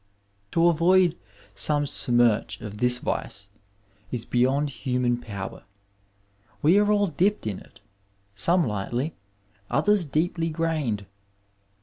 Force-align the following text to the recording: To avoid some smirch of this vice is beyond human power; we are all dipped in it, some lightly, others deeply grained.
To 0.49 0.67
avoid 0.67 1.15
some 1.53 1.85
smirch 1.85 2.59
of 2.59 2.79
this 2.79 2.97
vice 2.97 3.49
is 4.09 4.25
beyond 4.25 4.71
human 4.71 5.19
power; 5.19 5.63
we 6.63 6.79
are 6.79 6.91
all 6.91 7.05
dipped 7.05 7.45
in 7.45 7.59
it, 7.59 7.81
some 8.33 8.65
lightly, 8.65 9.15
others 9.69 10.03
deeply 10.05 10.49
grained. 10.49 11.05